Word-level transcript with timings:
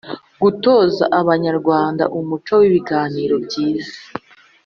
Gutoza 0.41 1.03
Abanyarwanda 1.21 2.03
umuco 2.19 2.53
w 2.61 2.63
ibiganiro 2.69 3.33
nibyiza 3.39 3.97